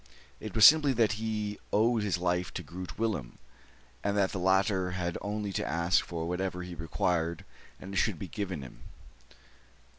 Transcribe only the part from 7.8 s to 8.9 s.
it should be given him.